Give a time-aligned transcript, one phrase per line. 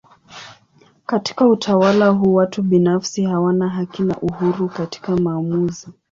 [1.05, 5.87] Katika utawala huu watu binafsi hawana haki na uhuru katika maamuzi.